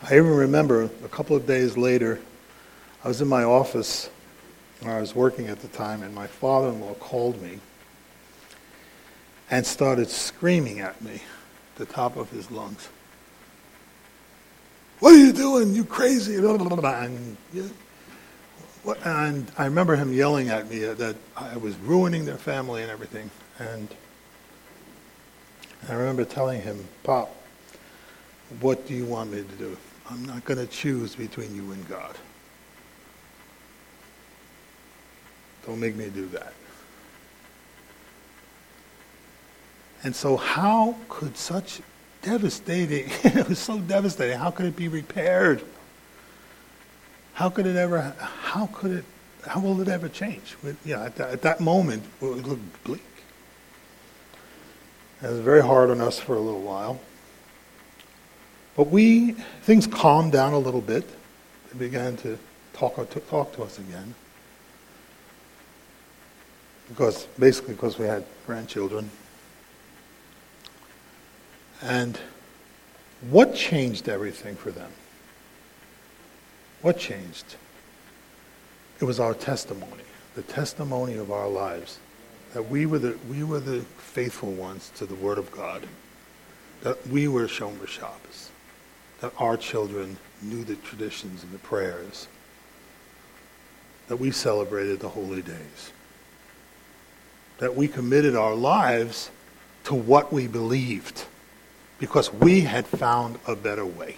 I 0.00 0.14
even 0.14 0.30
remember 0.30 0.84
a 1.04 1.08
couple 1.08 1.34
of 1.34 1.44
days 1.44 1.76
later, 1.76 2.20
I 3.04 3.08
was 3.08 3.20
in 3.20 3.26
my 3.26 3.42
office 3.42 4.10
where 4.80 4.96
I 4.96 5.00
was 5.00 5.16
working 5.16 5.48
at 5.48 5.60
the 5.60 5.66
time, 5.66 6.04
and 6.04 6.14
my 6.14 6.28
father 6.28 6.68
in 6.68 6.80
law 6.80 6.94
called 6.94 7.42
me 7.42 7.58
and 9.50 9.66
started 9.66 10.08
screaming 10.08 10.78
at 10.78 11.02
me 11.02 11.14
at 11.14 11.20
the 11.74 11.86
top 11.86 12.16
of 12.16 12.30
his 12.30 12.48
lungs. 12.48 12.88
What 15.00 15.14
are 15.14 15.18
you 15.18 15.32
doing? 15.32 15.74
You 15.74 15.84
crazy? 15.84 16.36
And, 16.36 17.36
and 19.04 19.52
I 19.58 19.64
remember 19.64 19.96
him 19.96 20.12
yelling 20.12 20.48
at 20.48 20.70
me 20.70 20.78
that 20.78 21.16
I 21.36 21.56
was 21.56 21.76
ruining 21.78 22.24
their 22.24 22.38
family 22.38 22.82
and 22.82 22.90
everything. 22.90 23.28
And 23.58 23.88
I 25.88 25.94
remember 25.94 26.24
telling 26.24 26.62
him, 26.62 26.86
Pop, 27.02 27.34
what 28.60 28.86
do 28.86 28.94
you 28.94 29.04
want 29.04 29.32
me 29.32 29.38
to 29.38 29.56
do? 29.56 29.76
I'm 30.10 30.24
not 30.24 30.44
going 30.44 30.58
to 30.58 30.66
choose 30.66 31.14
between 31.14 31.54
you 31.54 31.72
and 31.72 31.88
God. 31.88 32.16
Don't 35.66 35.80
make 35.80 35.96
me 35.96 36.08
do 36.10 36.26
that. 36.28 36.52
And 40.04 40.14
so, 40.14 40.36
how 40.36 40.96
could 41.08 41.36
such 41.36 41.80
devastating, 42.22 43.06
it 43.24 43.48
was 43.48 43.58
so 43.58 43.78
devastating, 43.78 44.38
how 44.38 44.50
could 44.50 44.66
it 44.66 44.76
be 44.76 44.88
repaired? 44.88 45.62
How 47.34 47.48
could 47.48 47.66
it 47.66 47.76
ever, 47.76 48.14
how 48.18 48.66
could 48.72 48.90
it, 48.90 49.04
how 49.46 49.60
will 49.60 49.80
it 49.80 49.88
ever 49.88 50.08
change? 50.08 50.56
You 50.84 50.96
know, 50.96 51.04
at, 51.04 51.16
that, 51.16 51.30
at 51.30 51.42
that 51.42 51.60
moment, 51.60 52.02
it 52.20 52.24
looked 52.24 52.84
bleak. 52.84 53.02
It 55.22 55.30
was 55.30 55.38
very 55.38 55.62
hard 55.62 55.90
on 55.90 56.00
us 56.00 56.18
for 56.18 56.34
a 56.34 56.40
little 56.40 56.62
while. 56.62 57.00
But 58.76 58.88
we, 58.88 59.32
things 59.62 59.86
calmed 59.86 60.32
down 60.32 60.52
a 60.52 60.58
little 60.58 60.80
bit. 60.80 61.08
They 61.72 61.78
began 61.78 62.16
to 62.18 62.38
talk 62.72 62.96
to, 62.96 63.20
talk 63.20 63.52
to 63.54 63.62
us 63.62 63.78
again. 63.78 64.14
Because, 66.88 67.26
basically 67.38 67.74
because 67.74 67.98
we 67.98 68.06
had 68.06 68.24
grandchildren. 68.46 69.10
And 71.82 72.18
what 73.30 73.54
changed 73.54 74.08
everything 74.08 74.56
for 74.56 74.72
them? 74.72 74.90
What 76.80 76.98
changed? 76.98 77.56
It 79.00 79.04
was 79.04 79.20
our 79.20 79.34
testimony, 79.34 80.02
the 80.34 80.42
testimony 80.42 81.16
of 81.16 81.30
our 81.30 81.48
lives, 81.48 81.98
that 82.54 82.68
we 82.68 82.86
were 82.86 82.98
the, 82.98 83.16
we 83.30 83.44
were 83.44 83.60
the 83.60 83.84
faithful 84.12 84.52
ones 84.52 84.90
to 84.96 85.06
the 85.06 85.14
Word 85.14 85.38
of 85.38 85.50
God, 85.50 85.86
that 86.82 87.06
we 87.08 87.28
were 87.28 87.46
Shomer 87.46 87.86
Shabbos 87.88 88.50
that 89.22 89.32
our 89.38 89.56
children 89.56 90.16
knew 90.42 90.64
the 90.64 90.74
traditions 90.74 91.44
and 91.44 91.52
the 91.52 91.58
prayers, 91.58 92.26
that 94.08 94.16
we 94.16 94.32
celebrated 94.32 94.98
the 94.98 95.08
holy 95.08 95.40
days, 95.40 95.92
that 97.58 97.76
we 97.76 97.86
committed 97.86 98.34
our 98.34 98.56
lives 98.56 99.30
to 99.84 99.94
what 99.94 100.32
we 100.32 100.48
believed 100.48 101.24
because 102.00 102.32
we 102.32 102.62
had 102.62 102.84
found 102.84 103.38
a 103.46 103.54
better 103.54 103.86
way. 103.86 104.16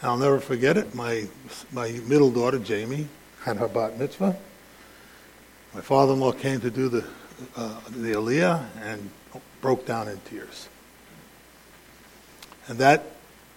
And 0.00 0.10
I'll 0.10 0.16
never 0.16 0.40
forget 0.40 0.76
it. 0.76 0.96
My, 0.96 1.28
my 1.70 1.92
middle 2.08 2.32
daughter, 2.32 2.58
Jamie, 2.58 3.06
had 3.44 3.56
her 3.58 3.68
bat 3.68 4.00
mitzvah. 4.00 4.36
My 5.74 5.80
father-in-law 5.80 6.32
came 6.32 6.60
to 6.60 6.70
do 6.70 6.88
the, 6.88 7.04
uh, 7.56 7.80
the 7.90 8.12
aliyah 8.12 8.64
and 8.80 9.10
broke 9.60 9.84
down 9.86 10.06
in 10.08 10.18
tears. 10.20 10.68
And 12.68 12.78
that 12.78 13.04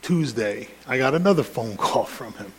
Tuesday, 0.01 0.69
I 0.88 0.97
got 0.97 1.13
another 1.13 1.43
phone 1.43 1.77
call 1.77 2.05
from 2.05 2.33
him. 2.33 2.51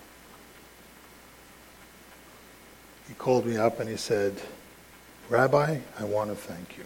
He 3.09 3.15
called 3.15 3.47
me 3.47 3.57
up 3.57 3.81
and 3.81 3.89
he 3.89 3.97
said, 3.97 4.41
Rabbi, 5.29 5.81
I 5.99 6.05
want 6.05 6.31
to 6.31 6.37
thank 6.37 6.79
you. 6.79 6.85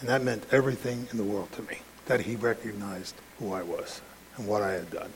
And 0.00 0.08
that 0.08 0.22
meant 0.22 0.44
everything 0.52 1.08
in 1.10 1.18
the 1.18 1.24
world 1.24 1.50
to 1.52 1.62
me, 1.62 1.78
that 2.06 2.20
he 2.20 2.36
recognized 2.36 3.16
who 3.38 3.52
I 3.52 3.62
was 3.62 4.00
and 4.36 4.46
what 4.46 4.62
I 4.62 4.72
had 4.72 4.90
done. 4.90 5.12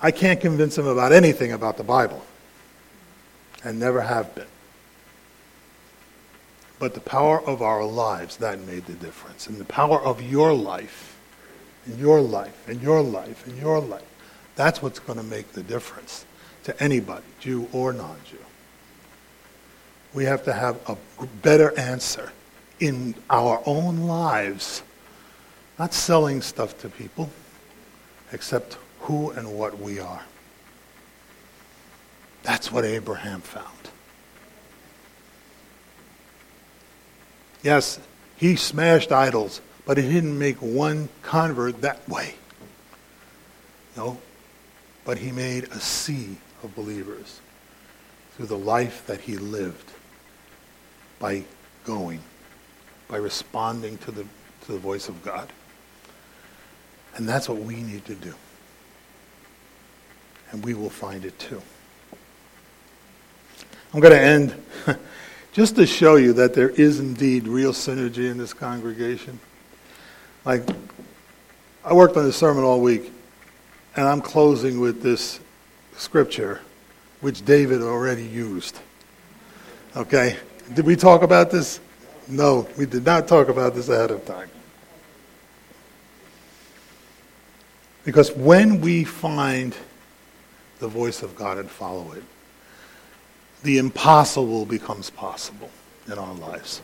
I 0.00 0.10
can't 0.10 0.40
convince 0.40 0.76
him 0.76 0.86
about 0.86 1.12
anything 1.12 1.52
about 1.52 1.76
the 1.76 1.84
Bible, 1.84 2.24
and 3.64 3.78
never 3.78 4.02
have 4.02 4.34
been. 4.34 4.46
But 6.78 6.94
the 6.94 7.00
power 7.00 7.40
of 7.40 7.62
our 7.62 7.84
lives, 7.84 8.36
that 8.36 8.60
made 8.60 8.84
the 8.86 8.92
difference. 8.92 9.46
And 9.46 9.58
the 9.58 9.64
power 9.64 10.00
of 10.00 10.20
your 10.20 10.52
life, 10.52 11.18
in 11.86 11.98
your 11.98 12.20
life, 12.20 12.68
in 12.68 12.80
your 12.80 13.02
life, 13.02 13.46
in 13.48 13.56
your 13.56 13.80
life, 13.80 14.04
that's 14.56 14.82
what's 14.82 14.98
going 14.98 15.18
to 15.18 15.24
make 15.24 15.52
the 15.52 15.62
difference 15.62 16.26
to 16.64 16.82
anybody, 16.82 17.24
Jew 17.40 17.68
or 17.72 17.92
non 17.92 18.16
Jew. 18.28 18.36
We 20.12 20.24
have 20.24 20.44
to 20.44 20.52
have 20.52 20.78
a 20.88 20.96
better 21.42 21.78
answer 21.78 22.32
in 22.80 23.14
our 23.30 23.62
own 23.64 24.00
lives, 24.00 24.82
not 25.78 25.94
selling 25.94 26.42
stuff 26.42 26.78
to 26.80 26.88
people, 26.88 27.30
except 28.32 28.76
who 29.06 29.30
and 29.30 29.56
what 29.56 29.78
we 29.78 30.00
are. 30.00 30.22
That's 32.42 32.72
what 32.72 32.84
Abraham 32.84 33.40
found. 33.40 33.66
Yes, 37.62 38.00
he 38.36 38.56
smashed 38.56 39.12
idols, 39.12 39.60
but 39.84 39.96
he 39.96 40.08
didn't 40.08 40.36
make 40.36 40.56
one 40.56 41.08
convert 41.22 41.82
that 41.82 42.08
way. 42.08 42.34
No, 43.96 44.18
but 45.04 45.18
he 45.18 45.30
made 45.30 45.64
a 45.64 45.80
sea 45.80 46.36
of 46.64 46.74
believers 46.74 47.40
through 48.32 48.46
the 48.46 48.58
life 48.58 49.06
that 49.06 49.20
he 49.20 49.36
lived 49.36 49.92
by 51.20 51.44
going, 51.84 52.20
by 53.06 53.18
responding 53.18 53.98
to 53.98 54.10
the, 54.10 54.26
to 54.62 54.72
the 54.72 54.78
voice 54.78 55.08
of 55.08 55.24
God. 55.24 55.48
And 57.14 57.28
that's 57.28 57.48
what 57.48 57.58
we 57.58 57.76
need 57.76 58.04
to 58.06 58.14
do. 58.16 58.34
And 60.52 60.64
we 60.64 60.74
will 60.74 60.90
find 60.90 61.24
it 61.24 61.38
too. 61.38 61.60
I'm 63.92 64.00
going 64.00 64.12
to 64.12 64.20
end 64.20 64.62
just 65.52 65.76
to 65.76 65.86
show 65.86 66.16
you 66.16 66.32
that 66.34 66.54
there 66.54 66.70
is 66.70 67.00
indeed 67.00 67.48
real 67.48 67.72
synergy 67.72 68.30
in 68.30 68.38
this 68.38 68.52
congregation. 68.52 69.40
Like, 70.44 70.62
I 71.84 71.94
worked 71.94 72.16
on 72.16 72.24
this 72.24 72.36
sermon 72.36 72.62
all 72.62 72.80
week, 72.80 73.12
and 73.96 74.06
I'm 74.06 74.20
closing 74.20 74.80
with 74.80 75.02
this 75.02 75.40
scripture, 75.96 76.60
which 77.20 77.44
David 77.44 77.80
already 77.80 78.24
used. 78.24 78.78
Okay? 79.96 80.36
Did 80.74 80.84
we 80.84 80.96
talk 80.96 81.22
about 81.22 81.50
this? 81.50 81.80
No, 82.28 82.68
we 82.76 82.86
did 82.86 83.04
not 83.04 83.28
talk 83.28 83.48
about 83.48 83.74
this 83.74 83.88
ahead 83.88 84.10
of 84.10 84.24
time. 84.26 84.50
Because 88.04 88.30
when 88.32 88.80
we 88.80 89.04
find 89.04 89.74
the 90.78 90.88
voice 90.88 91.22
of 91.22 91.34
God 91.34 91.58
and 91.58 91.70
follow 91.70 92.12
it, 92.12 92.22
the 93.62 93.78
impossible 93.78 94.64
becomes 94.64 95.10
possible 95.10 95.70
in 96.06 96.18
our 96.18 96.34
lives. 96.34 96.82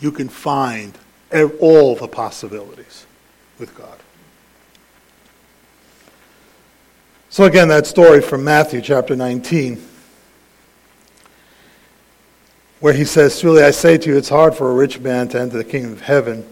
You 0.00 0.10
can 0.10 0.28
find 0.28 0.96
all 1.60 1.94
the 1.94 2.08
possibilities 2.08 3.06
with 3.58 3.76
God. 3.76 3.98
So, 7.30 7.44
again, 7.44 7.68
that 7.68 7.86
story 7.86 8.20
from 8.20 8.44
Matthew 8.44 8.80
chapter 8.80 9.16
19 9.16 9.88
where 12.84 12.92
he 12.92 13.06
says, 13.06 13.40
Truly 13.40 13.62
I 13.62 13.70
say 13.70 13.96
to 13.96 14.10
you, 14.10 14.18
it's 14.18 14.28
hard 14.28 14.54
for 14.54 14.70
a 14.70 14.74
rich 14.74 15.00
man 15.00 15.26
to 15.30 15.40
enter 15.40 15.56
the 15.56 15.64
kingdom 15.64 15.94
of 15.94 16.02
heaven. 16.02 16.46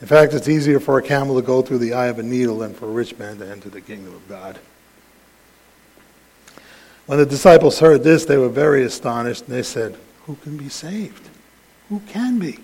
In 0.00 0.06
fact, 0.06 0.32
it's 0.32 0.48
easier 0.48 0.80
for 0.80 0.96
a 0.96 1.02
camel 1.02 1.36
to 1.36 1.42
go 1.42 1.60
through 1.60 1.76
the 1.76 1.92
eye 1.92 2.06
of 2.06 2.18
a 2.18 2.22
needle 2.22 2.60
than 2.60 2.72
for 2.72 2.86
a 2.86 2.90
rich 2.90 3.18
man 3.18 3.38
to 3.38 3.46
enter 3.46 3.68
the 3.68 3.82
kingdom 3.82 4.14
of 4.14 4.26
God. 4.30 4.58
When 7.12 7.18
the 7.18 7.26
disciples 7.26 7.78
heard 7.78 8.02
this, 8.02 8.24
they 8.24 8.38
were 8.38 8.48
very 8.48 8.84
astonished, 8.84 9.44
and 9.44 9.54
they 9.54 9.62
said, 9.62 9.98
Who 10.24 10.34
can 10.36 10.56
be 10.56 10.70
saved? 10.70 11.28
Who 11.90 12.00
can 12.08 12.38
be? 12.38 12.58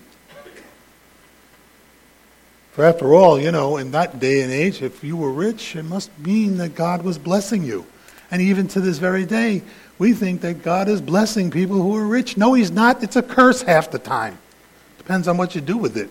For 2.71 2.83
after 2.83 3.13
all, 3.13 3.39
you 3.39 3.51
know, 3.51 3.77
in 3.77 3.91
that 3.91 4.19
day 4.19 4.41
and 4.41 4.51
age, 4.51 4.81
if 4.81 5.03
you 5.03 5.15
were 5.15 5.31
rich, 5.31 5.75
it 5.75 5.83
must 5.83 6.09
mean 6.17 6.57
that 6.57 6.73
God 6.73 7.03
was 7.03 7.19
blessing 7.19 7.63
you. 7.63 7.85
And 8.31 8.41
even 8.41 8.67
to 8.69 8.81
this 8.81 8.97
very 8.97 9.23
day, 9.23 9.61
we 9.99 10.13
think 10.13 10.41
that 10.41 10.63
God 10.63 10.89
is 10.89 10.99
blessing 10.99 11.51
people 11.51 11.79
who 11.79 11.95
are 11.95 12.07
rich. 12.07 12.35
No, 12.35 12.55
He's 12.55 12.71
not. 12.71 13.03
It's 13.03 13.17
a 13.17 13.21
curse 13.21 13.61
half 13.61 13.91
the 13.91 13.99
time. 13.99 14.39
Depends 14.97 15.27
on 15.27 15.37
what 15.37 15.53
you 15.53 15.61
do 15.61 15.77
with 15.77 15.95
it. 15.95 16.09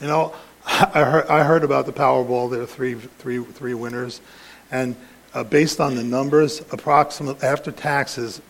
You 0.00 0.06
know, 0.06 0.32
I 0.64 1.02
heard, 1.02 1.26
I 1.26 1.42
heard 1.42 1.64
about 1.64 1.86
the 1.86 1.92
Powerball. 1.92 2.48
There 2.52 2.62
are 2.62 2.66
three, 2.66 2.94
three, 2.94 3.42
three 3.42 3.74
winners. 3.74 4.20
And 4.70 4.94
uh, 5.34 5.44
based 5.44 5.80
on 5.80 5.94
the 5.94 6.02
numbers, 6.02 6.60
approximately 6.72 7.46
after 7.46 7.70
taxes, 7.70 8.40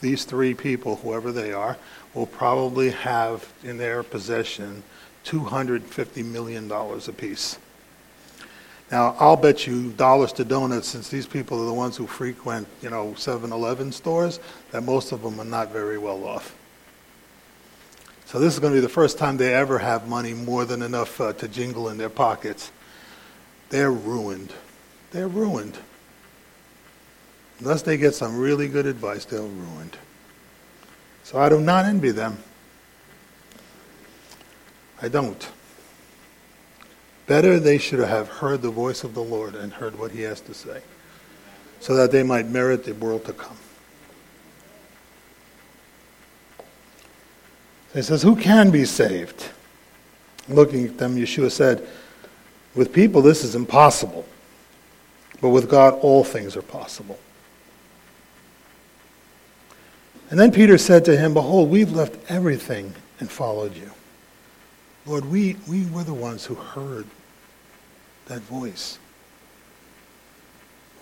these 0.00 0.24
three 0.24 0.54
people, 0.54 0.96
whoever 0.96 1.32
they 1.32 1.52
are, 1.52 1.76
will 2.14 2.26
probably 2.26 2.90
have 2.90 3.52
in 3.62 3.78
their 3.78 4.02
possession 4.02 4.82
$250 5.24 6.24
million 6.24 6.70
apiece. 6.70 7.58
Now, 8.90 9.14
I'll 9.20 9.36
bet 9.36 9.66
you 9.66 9.92
dollars 9.92 10.32
to 10.34 10.44
donuts, 10.44 10.88
since 10.88 11.08
these 11.08 11.26
people 11.26 11.62
are 11.62 11.66
the 11.66 11.72
ones 11.72 11.96
who 11.96 12.06
frequent, 12.06 12.66
you 12.82 12.90
know, 12.90 13.12
7-Eleven 13.12 13.92
stores, 13.92 14.40
that 14.72 14.82
most 14.82 15.12
of 15.12 15.22
them 15.22 15.38
are 15.38 15.44
not 15.44 15.70
very 15.70 15.96
well 15.96 16.24
off. 16.24 16.56
So 18.26 18.38
this 18.40 18.52
is 18.54 18.58
going 18.58 18.72
to 18.72 18.76
be 18.76 18.80
the 18.80 18.88
first 18.88 19.18
time 19.18 19.36
they 19.36 19.54
ever 19.54 19.78
have 19.78 20.08
money 20.08 20.34
more 20.34 20.64
than 20.64 20.82
enough 20.82 21.20
uh, 21.20 21.32
to 21.34 21.48
jingle 21.48 21.88
in 21.88 21.98
their 21.98 22.10
pockets. 22.10 22.72
They're 23.68 23.92
ruined. 23.92 24.52
They're 25.12 25.28
ruined. 25.28 25.78
Unless 27.60 27.82
they 27.82 27.96
get 27.96 28.14
some 28.14 28.38
really 28.38 28.68
good 28.68 28.86
advice, 28.86 29.24
they're 29.24 29.40
ruined. 29.40 29.96
So 31.24 31.38
I 31.38 31.48
do 31.48 31.60
not 31.60 31.84
envy 31.84 32.10
them. 32.10 32.38
I 35.00 35.08
don't. 35.08 35.48
Better 37.26 37.60
they 37.60 37.78
should 37.78 38.00
have 38.00 38.28
heard 38.28 38.62
the 38.62 38.70
voice 38.70 39.04
of 39.04 39.14
the 39.14 39.22
Lord 39.22 39.54
and 39.54 39.72
heard 39.72 39.98
what 39.98 40.10
he 40.10 40.22
has 40.22 40.40
to 40.42 40.54
say, 40.54 40.82
so 41.78 41.94
that 41.94 42.10
they 42.10 42.22
might 42.22 42.48
merit 42.48 42.84
the 42.84 42.94
world 42.94 43.24
to 43.26 43.32
come. 43.32 43.56
He 47.94 48.02
says, 48.02 48.22
Who 48.22 48.36
can 48.36 48.70
be 48.70 48.84
saved? 48.84 49.50
Looking 50.48 50.86
at 50.86 50.98
them, 50.98 51.16
Yeshua 51.16 51.50
said, 51.50 51.86
With 52.74 52.92
people, 52.92 53.22
this 53.22 53.44
is 53.44 53.54
impossible. 53.54 54.26
But 55.40 55.50
with 55.50 55.70
God, 55.70 55.94
all 56.00 56.24
things 56.24 56.56
are 56.56 56.62
possible. 56.62 57.18
And 60.30 60.38
then 60.38 60.52
Peter 60.52 60.78
said 60.78 61.04
to 61.06 61.16
him, 61.16 61.34
Behold, 61.34 61.70
we've 61.70 61.90
left 61.90 62.16
everything 62.30 62.94
and 63.18 63.28
followed 63.28 63.76
you. 63.76 63.90
Lord, 65.04 65.24
we, 65.24 65.56
we 65.68 65.86
were 65.86 66.04
the 66.04 66.14
ones 66.14 66.44
who 66.44 66.54
heard 66.54 67.06
that 68.26 68.40
voice. 68.42 68.98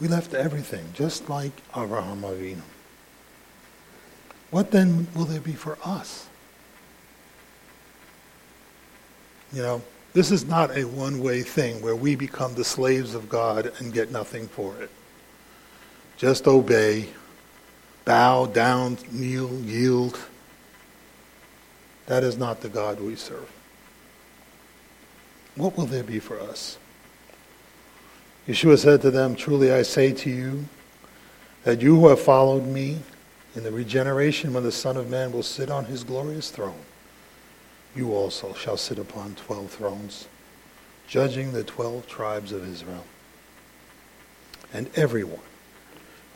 We 0.00 0.08
left 0.08 0.32
everything, 0.32 0.86
just 0.94 1.28
like 1.28 1.52
Avraham 1.72 2.22
Avinu. 2.22 2.62
What 4.50 4.70
then 4.70 5.06
will 5.14 5.26
there 5.26 5.40
be 5.40 5.52
for 5.52 5.76
us? 5.84 6.26
You 9.52 9.62
know, 9.62 9.82
this 10.14 10.30
is 10.30 10.46
not 10.46 10.76
a 10.76 10.84
one-way 10.84 11.42
thing 11.42 11.82
where 11.82 11.96
we 11.96 12.14
become 12.14 12.54
the 12.54 12.64
slaves 12.64 13.14
of 13.14 13.28
God 13.28 13.72
and 13.78 13.92
get 13.92 14.10
nothing 14.10 14.48
for 14.48 14.80
it. 14.80 14.90
Just 16.16 16.46
obey, 16.46 17.08
bow 18.08 18.46
down, 18.46 18.96
kneel, 19.12 19.52
yield. 19.60 20.18
That 22.06 22.24
is 22.24 22.38
not 22.38 22.62
the 22.62 22.70
God 22.70 23.00
we 23.00 23.16
serve. 23.16 23.50
What 25.56 25.76
will 25.76 25.84
there 25.84 26.02
be 26.02 26.18
for 26.18 26.40
us? 26.40 26.78
Yeshua 28.48 28.78
said 28.78 29.02
to 29.02 29.10
them, 29.10 29.36
Truly 29.36 29.70
I 29.70 29.82
say 29.82 30.12
to 30.14 30.30
you, 30.30 30.64
that 31.64 31.82
you 31.82 32.00
who 32.00 32.08
have 32.08 32.20
followed 32.20 32.64
me 32.64 33.00
In 33.54 33.64
the 33.64 33.72
regeneration, 33.72 34.54
when 34.54 34.62
the 34.62 34.72
Son 34.72 34.96
of 34.96 35.10
Man 35.10 35.32
will 35.32 35.42
sit 35.42 35.70
on 35.70 35.86
his 35.86 36.04
glorious 36.04 36.50
throne, 36.50 36.80
you 37.96 38.14
also 38.14 38.54
shall 38.54 38.76
sit 38.76 38.98
upon 38.98 39.34
twelve 39.34 39.70
thrones, 39.70 40.28
judging 41.08 41.52
the 41.52 41.64
twelve 41.64 42.06
tribes 42.06 42.52
of 42.52 42.70
Israel. 42.70 43.04
And 44.72 44.88
everyone 44.94 45.40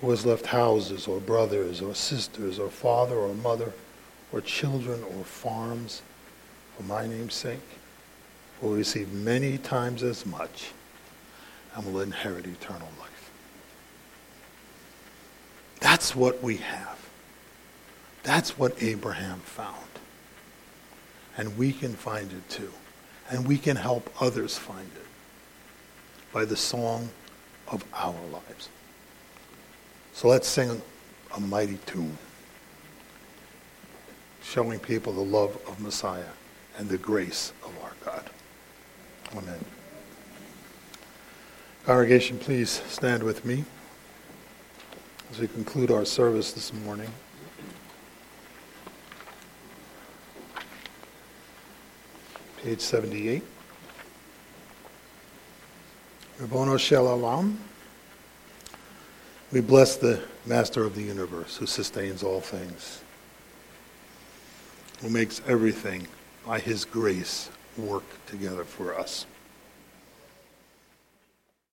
who 0.02 0.10
has 0.10 0.26
left 0.26 0.46
houses 0.46 1.06
or 1.06 1.20
brothers 1.20 1.80
or 1.80 1.94
sisters 1.94 2.58
or 2.58 2.68
father 2.68 3.14
or 3.14 3.32
mother 3.36 3.72
or 4.32 4.40
children 4.40 5.00
or 5.04 5.24
farms 5.24 6.02
for 6.76 6.82
my 6.82 7.06
name's 7.06 7.34
sake 7.34 7.60
will 8.60 8.74
receive 8.74 9.12
many 9.12 9.58
times 9.58 10.02
as 10.02 10.26
much 10.26 10.72
and 11.74 11.86
will 11.86 12.00
inherit 12.00 12.46
eternal 12.46 12.88
life. 12.98 13.30
That's 15.78 16.16
what 16.16 16.42
we 16.42 16.56
have. 16.56 16.98
That's 18.24 18.58
what 18.58 18.82
Abraham 18.82 19.38
found. 19.40 19.76
And 21.36 21.56
we 21.56 21.72
can 21.72 21.94
find 21.94 22.30
it 22.32 22.48
too. 22.48 22.72
And 23.30 23.46
we 23.46 23.56
can 23.56 23.76
help 23.76 24.10
others 24.20 24.58
find 24.58 24.90
it 24.96 25.06
by 26.32 26.44
the 26.44 26.56
song 26.56 27.08
of 27.68 27.84
our 27.94 28.20
lives. 28.32 28.68
So 30.12 30.28
let's 30.28 30.46
sing 30.46 30.80
a 31.34 31.40
mighty 31.40 31.78
tune, 31.86 32.16
showing 34.42 34.78
people 34.78 35.12
the 35.12 35.20
love 35.20 35.56
of 35.66 35.80
Messiah 35.80 36.24
and 36.78 36.88
the 36.88 36.98
grace 36.98 37.52
of 37.64 37.72
our 37.82 37.92
God. 38.04 38.30
Amen. 39.36 39.64
Congregation, 41.84 42.38
please 42.38 42.82
stand 42.88 43.22
with 43.22 43.44
me 43.44 43.64
as 45.32 45.40
we 45.40 45.48
conclude 45.48 45.90
our 45.90 46.04
service 46.04 46.52
this 46.52 46.72
morning. 46.72 47.10
Page 52.62 52.80
78. 52.80 53.42
Ribono 56.38 56.78
Shel 56.78 57.06
Olam. 57.06 57.56
We 59.52 59.60
bless 59.60 59.96
the 59.96 60.22
Master 60.46 60.84
of 60.84 60.94
the 60.94 61.02
universe 61.02 61.58
who 61.58 61.66
sustains 61.66 62.22
all 62.22 62.40
things, 62.40 63.02
who 65.02 65.10
makes 65.10 65.42
everything 65.46 66.08
by 66.46 66.58
his 66.58 66.86
grace 66.86 67.50
work 67.76 68.04
together 68.26 68.64
for 68.64 68.98
us. 68.98 69.26